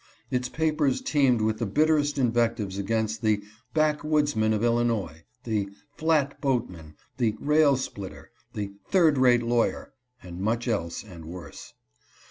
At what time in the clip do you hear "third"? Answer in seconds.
8.91-9.19